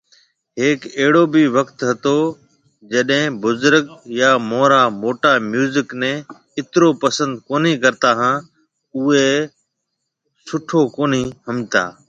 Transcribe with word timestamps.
هيڪ 0.61 0.79
اهڙو 0.99 1.23
بِي 1.33 1.43
وکت 1.57 1.77
هتو 1.89 2.17
جڏي 2.91 3.21
بزرگ 3.43 3.85
يا 4.19 4.29
مونهرا 4.49 4.81
موٽا 5.01 5.31
ميوزڪ 5.51 5.87
ني 6.01 6.13
اترو 6.59 6.89
پسند 7.03 7.31
ڪونهي 7.47 7.73
ڪرتا 7.83 8.09
هان 8.19 8.35
اوئي 8.97 9.27
سٺو 10.47 10.81
ڪونهي 10.95 11.21
ۿمجھتا 11.47 11.83